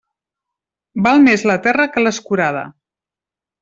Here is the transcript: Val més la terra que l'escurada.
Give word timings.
Val 1.09 1.23
més 1.27 1.45
la 1.53 1.59
terra 1.69 1.89
que 1.95 2.07
l'escurada. 2.07 2.69